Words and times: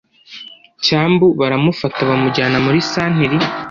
cyambu 0.83 1.27
baramufata 1.39 1.99
bamujyana 2.09 2.57
muri 2.65 2.79
santiri 2.91 3.37